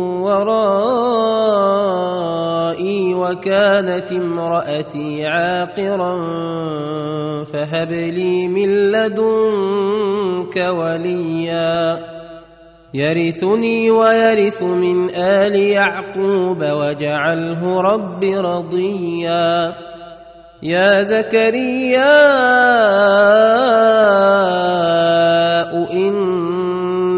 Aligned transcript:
ورائي 0.31 1.93
وكانت 3.13 4.11
امرأتي 4.11 5.25
عاقرا 5.25 6.15
فهب 7.53 7.91
لي 7.91 8.47
من 8.47 8.69
لدنك 8.91 10.55
وليا. 10.55 11.99
يرثني 12.93 13.91
ويرث 13.91 14.63
من 14.63 15.09
آل 15.15 15.55
يعقوب 15.55 16.63
واجعله 16.63 17.81
رب 17.81 18.23
رضيا. 18.23 19.73
يا 20.63 21.03
زكريا 21.03 22.21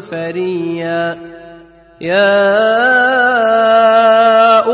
فريا. 0.00 1.16
يا 2.00 2.34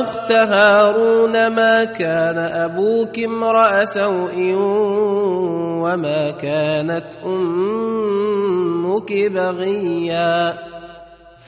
أخت 0.03 0.33
هارون 0.33 1.47
ما 1.47 1.85
كان 1.85 2.39
أبوك 2.39 3.19
امرأ 3.19 3.85
سوء 3.85 4.55
وما 5.83 6.31
كانت 6.31 7.07
أمك 7.27 9.13
بغيا؟ 9.13 10.55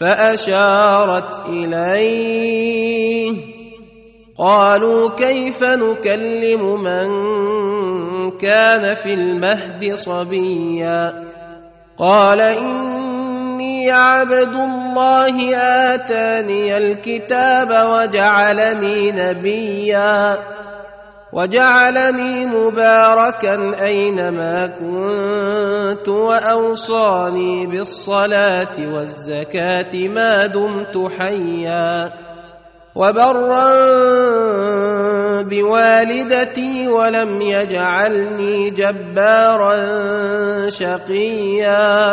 فأشارت 0.00 1.48
إليه. 1.48 3.32
قالوا 4.38 5.10
كيف 5.10 5.62
نكلم 5.62 6.82
من 6.82 7.08
كان 8.30 8.94
في 8.94 9.14
المهد 9.14 9.94
صبيا؟ 9.94 11.32
قال 11.98 12.40
إني 13.52 13.90
عبد 13.90 14.54
الله 14.54 15.56
آتاني 15.94 16.76
الكتاب 16.76 17.68
وجعلني 17.68 19.12
نبيا 19.12 20.38
وجعلني 21.32 22.46
مباركا 22.46 23.84
أينما 23.84 24.66
كنت 24.66 26.08
وأوصاني 26.08 27.66
بالصلاة 27.66 28.76
والزكاة 28.94 30.08
ما 30.08 30.46
دمت 30.46 31.10
حيا 31.18 32.12
وبرا 32.94 33.72
بوالدتي 35.42 36.88
ولم 36.88 37.40
يجعلني 37.40 38.70
جبارا 38.70 39.76
شقيا. 40.68 42.12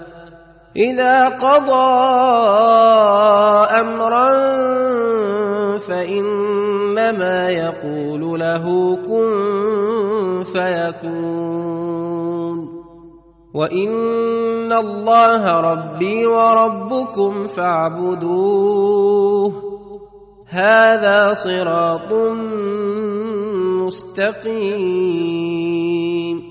إذا 0.75 1.29
قضى 1.29 1.91
أمرا 3.79 4.29
فإنما 5.77 7.49
يقول 7.49 8.39
له 8.39 8.95
كن 8.95 10.43
فيكون. 10.43 12.01
وإن 13.53 14.73
الله 14.73 15.43
ربي 15.43 16.25
وربكم 16.25 17.47
فاعبدوه. 17.47 19.53
هذا 20.47 21.33
صراط 21.33 22.13
مستقيم. 23.85 26.50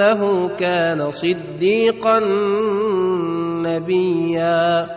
إنه 0.00 0.48
كان 0.56 1.10
صديقا 1.10 2.20
نبيا. 3.64 4.88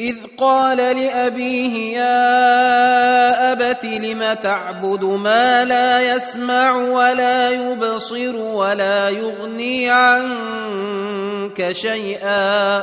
إذ 0.00 0.16
قال 0.38 0.76
لأبيه 0.76 1.96
يا 1.96 3.52
أبت 3.52 3.84
لم 3.84 4.32
تعبد 4.42 5.04
ما 5.04 5.64
لا 5.64 6.14
يسمع 6.14 6.76
ولا 6.76 7.50
يبصر 7.50 8.36
ولا 8.36 9.08
يغني 9.08 9.90
عنك 9.90 11.72
شيئا. 11.72 12.82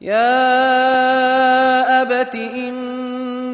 يا 0.00 0.42
أبت 2.02 2.34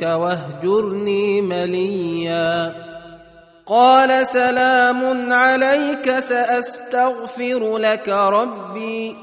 لارجمنك 0.00 0.02
واهجرني 0.02 1.42
مليا. 1.42 2.72
قال 3.66 4.26
سلام 4.26 5.32
عليك 5.32 6.18
سأستغفر 6.18 7.78
لك 7.78 8.08
ربي. 8.08 9.16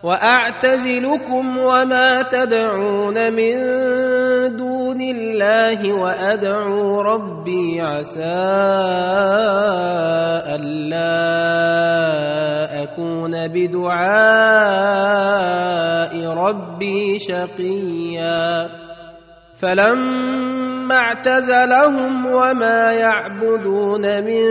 وأعتزلكم 0.03 1.57
وما 1.57 2.21
تدعون 2.21 3.33
من 3.33 3.55
دون 4.57 5.01
الله 5.01 5.93
وأدعو 5.93 7.01
ربي 7.01 7.81
عسى 7.81 8.21
ألا 10.55 12.46
أكون 12.87 13.47
بدعاء 13.47 14.47
ربي 16.27 17.19
شقيا. 17.19 18.69
فلما 19.57 20.95
اعتزلهم 20.95 22.25
وما 22.25 22.91
يعبدون 22.91 24.01
من 24.23 24.43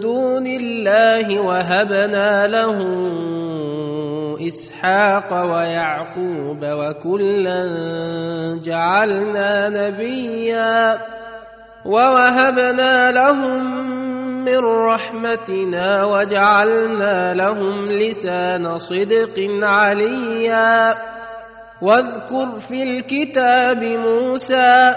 دون 0.00 0.46
الله 0.46 1.40
وهبنا 1.40 2.46
له 2.46 2.78
إسحاق 4.48 5.32
ويعقوب 5.32 6.60
وكلا 6.62 7.64
جعلنا 8.64 9.68
نبيا 9.68 10.98
ووهبنا 11.84 13.10
لهم 13.10 13.77
من 14.44 14.58
رحمتنا 14.58 16.04
وجعلنا 16.04 17.34
لهم 17.34 17.92
لسان 17.92 18.78
صدق 18.78 19.34
عليا. 19.62 20.94
واذكر 21.82 22.56
في 22.68 22.82
الكتاب 22.82 23.84
موسى 23.84 24.94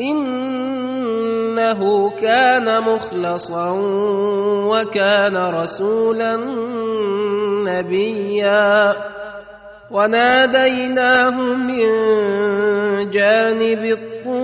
إنه 0.00 1.80
كان 2.10 2.82
مخلصا 2.82 3.70
وكان 4.70 5.36
رسولا 5.36 6.36
نبيا. 7.66 8.94
وناديناه 9.90 11.36
من 11.40 11.88
جانب 13.10 14.11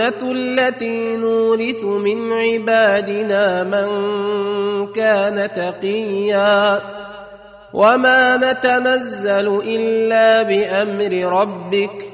التي 0.00 1.16
نورث 1.16 1.84
من 1.84 2.32
عبادنا 2.32 3.64
من 3.64 3.88
كان 4.92 5.50
تقيا 5.50 6.80
وما 7.74 8.36
نتنزل 8.36 9.48
إلا 9.48 10.42
بأمر 10.42 11.12
ربك 11.40 12.12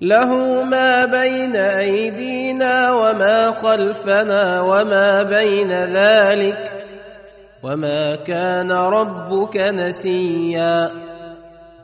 له 0.00 0.62
ما 0.64 1.04
بين 1.04 1.56
أيدينا 1.56 2.92
وما 2.92 3.52
خلفنا 3.52 4.60
وما 4.62 5.22
بين 5.22 5.70
ذلك 5.72 6.72
وما 7.62 8.16
كان 8.16 8.72
ربك 8.72 9.56
نسيا 9.56 11.07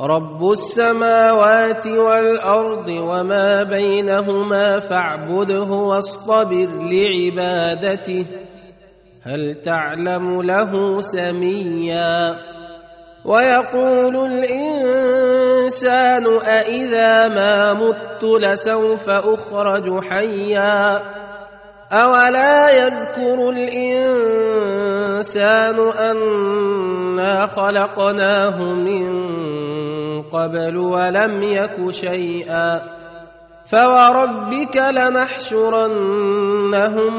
رب 0.00 0.50
السماوات 0.50 1.86
والارض 1.86 2.88
وما 2.88 3.62
بينهما 3.62 4.80
فاعبده 4.80 5.70
واصطبر 5.72 6.68
لعبادته 6.90 8.26
هل 9.22 9.54
تعلم 9.64 10.42
له 10.42 11.00
سميا 11.00 12.36
ويقول 13.24 14.16
الانسان 14.32 16.26
أإذا 16.26 17.28
ما 17.28 17.72
مت 17.72 18.24
لسوف 18.24 19.10
اخرج 19.10 20.04
حيا 20.10 21.02
اولا 21.92 22.70
يذكر 22.70 23.50
الانسان 23.50 24.74
انا 25.98 27.46
خلقناه 27.46 28.56
من 28.58 29.34
قبل 30.32 30.76
ولم 30.76 31.42
يك 31.42 31.90
شيئا 31.90 33.04
فوربك 33.66 34.76
لنحشرنهم 34.76 35.94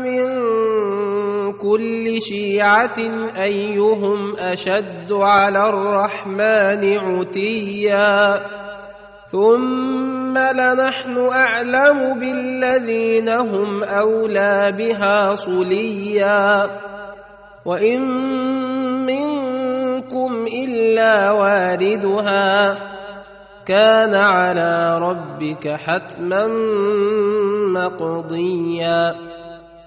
من 0.00 0.44
كل 1.52 2.22
شيعة 2.22 2.98
أيهم 3.42 4.36
أشد 4.38 5.12
على 5.12 5.68
الرحمن 5.68 6.98
عتيا. 6.98 8.40
ثم 9.26 10.38
لنحن 10.38 11.28
أعلم 11.32 12.18
بالذين 12.20 13.28
هم 13.28 13.82
أولى 13.82 14.72
بها 14.78 15.32
صليا. 15.32 16.66
وإن 17.66 18.00
منكم 19.06 20.46
إلا 20.64 21.30
واردها. 21.30 22.74
كان 23.66 24.14
على 24.14 24.98
ربك 24.98 25.68
حتما 25.76 26.46
مقضيا. 27.74 29.33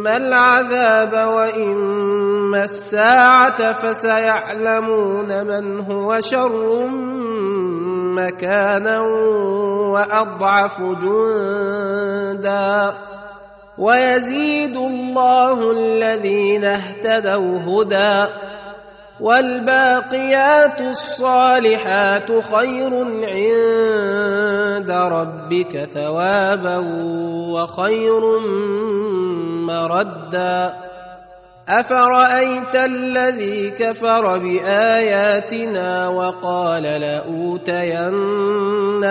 إما 0.00 0.16
العذاب 0.16 1.12
وإما 1.12 2.64
الساعة 2.64 3.72
فسيعلمون 3.72 5.46
من 5.46 5.80
هو 5.80 6.20
شر 6.20 6.86
مكانا 8.16 8.98
وأضعف 9.92 10.80
جندا. 10.80 12.72
ويزيد 13.78 14.76
الله 14.76 15.70
الذين 15.70 16.64
اهتدوا 16.64 17.58
هدى. 17.60 18.32
والباقيات 19.20 20.80
الصالحات 20.80 22.32
خير 22.32 22.92
عند 23.24 24.90
ربك 24.90 25.84
ثوابا 25.84 26.76
وخير 27.52 28.22
مردا 29.70 30.74
أفرأيت 31.68 32.74
الذي 32.74 33.70
كفر 33.70 34.38
بآياتنا 34.38 36.08
وقال 36.08 36.82
لأوتين 36.82 38.10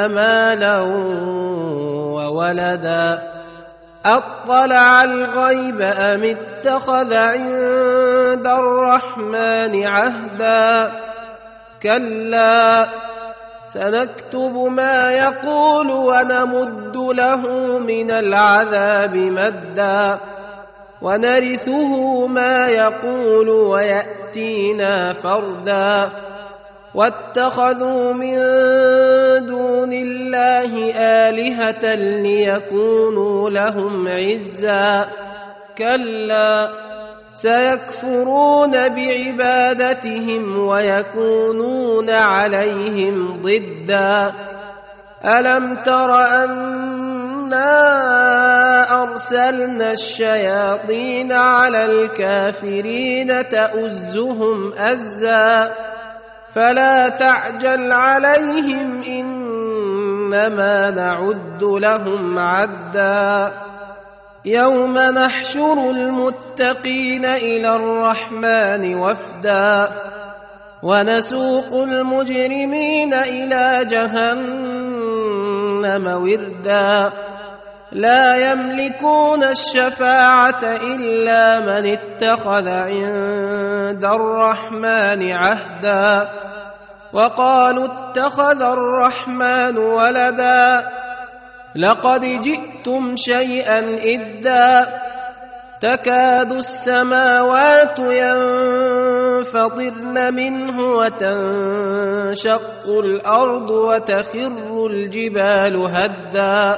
مالا 0.05 0.79
وولدا 2.15 3.29
أطلع 4.05 5.03
الغيب 5.03 5.81
أم 5.81 6.23
اتخذ 6.23 7.13
عند 7.13 8.47
الرحمن 8.47 9.85
عهدا 9.87 10.91
كلا 11.83 12.87
سنكتب 13.65 14.55
ما 14.55 15.11
يقول 15.11 15.91
ونمد 15.91 16.97
له 16.97 17.41
من 17.79 18.11
العذاب 18.11 19.15
مدا 19.15 20.19
ونرثه 21.01 22.27
ما 22.27 22.67
يقول 22.67 23.49
ويأتينا 23.49 25.13
فردا. 25.13 26.11
واتخذوا 26.95 28.13
من 28.13 28.35
دون 29.45 29.93
الله 29.93 30.93
آلهة 30.95 31.95
ليكونوا 31.95 33.49
لهم 33.49 34.07
عزا. 34.07 35.07
كلا 35.77 36.69
سيكفرون 37.33 38.71
بعبادتهم 38.71 40.59
ويكونون 40.59 42.09
عليهم 42.09 43.41
ضدا. 43.41 44.33
ألم 45.25 45.83
تر 45.83 46.11
انا 47.53 49.01
ارسلنا 49.03 49.91
الشياطين 49.91 51.31
على 51.31 51.85
الكافرين 51.85 53.49
تؤزهم 53.49 54.73
ازا 54.73 55.69
فلا 56.53 57.09
تعجل 57.09 57.91
عليهم 57.91 59.01
انما 59.01 60.91
نعد 60.91 61.63
لهم 61.63 62.39
عدا 62.39 63.51
يوم 64.45 64.97
نحشر 64.97 65.89
المتقين 65.89 67.25
إلى 67.25 67.75
الرحمن 67.75 68.95
وفدا 68.95 69.89
ونسوق 70.83 71.73
المجرمين 71.73 73.13
إلى 73.13 73.85
جهنم 73.85 74.99
وردا 76.07 77.11
لا 77.91 78.51
يملكون 78.51 79.43
الشفاعة 79.43 80.63
إلا 80.63 81.59
من 81.59 81.91
اتخذ 81.91 82.67
عند 82.67 84.05
الرحمن 84.05 85.31
عهدا 85.31 86.29
وقالوا 87.13 87.85
اتخذ 87.85 88.61
الرحمن 88.61 89.77
ولدا 89.77 90.83
لقد 91.75 92.21
جئتم 92.21 93.15
شيئا 93.15 93.95
إدا 93.99 94.87
تكاد 95.81 96.51
السماوات 96.51 97.99
ينفطرن 99.19 99.53
منه 100.33 100.81
وتنشق 100.81 102.59
الأرض 103.03 103.71
وتخر 103.71 104.85
الجبال 104.85 105.77
هدا 105.77 106.77